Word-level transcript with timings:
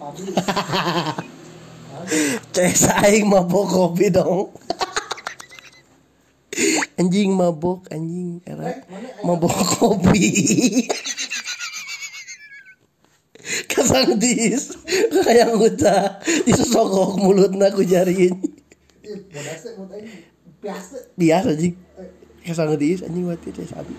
pabrik 0.00 0.32
Ces 2.56 2.88
mabok 3.28 3.68
kopi 3.68 4.08
dong. 4.08 4.48
anjing 7.00 7.32
mabok 7.32 7.88
anjing 7.92 8.40
era 8.44 8.84
mabok 9.24 9.56
kopi. 9.76 10.88
Kasang 13.72 14.16
dis 14.22 14.76
kayak 15.24 15.56
uta 15.56 16.20
disosokok 16.44 17.16
mulutna 17.16 17.72
ku 17.72 17.84
jariin. 17.84 18.36
biasa 20.60 20.96
Biasa 21.16 21.48
anjing. 21.56 21.74
Kasang 22.44 22.76
dis 22.76 23.00
anjing 23.00 23.24
mati 23.24 23.48
teh 23.48 23.64
sabi. 23.64 23.88